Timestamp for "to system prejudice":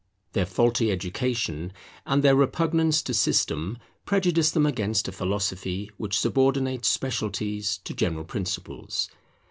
3.03-4.49